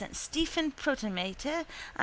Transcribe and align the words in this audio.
Stephen 0.13 0.71
Protomartyr 0.71 1.57
and 1.61 1.67
S. 1.67 1.99